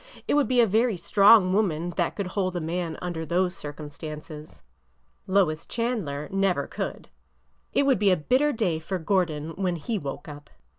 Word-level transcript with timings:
It 0.27 0.33
would 0.33 0.47
be 0.47 0.59
a 0.59 0.65
very 0.65 0.97
strong 0.97 1.53
woman 1.53 1.91
that 1.91 2.15
could 2.15 2.29
hold 2.29 2.55
a 2.55 2.59
man 2.59 2.97
under 3.03 3.23
those 3.23 3.55
circumstances. 3.55 4.63
Lois 5.27 5.63
Chandler 5.63 6.27
never 6.31 6.65
could! 6.65 7.09
It 7.71 7.85
would 7.85 7.99
be 7.99 8.09
a 8.09 8.17
bitter 8.17 8.51
day 8.51 8.79
for 8.79 8.97
Gordon 8.97 9.49
when 9.57 9.75
he 9.75 9.99
woke 9.99 10.27
up." 10.27 10.49